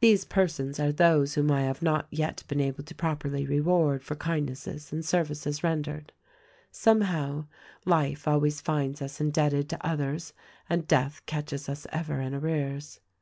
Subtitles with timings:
[0.00, 4.14] "These persons are those whom I have not yet been able to properly reward for
[4.14, 6.10] kindnesses and services ren dered.
[6.70, 7.46] Somehow,
[7.86, 10.34] life always finds us indebted to others
[10.68, 13.00] and Death catches us ever in arrears.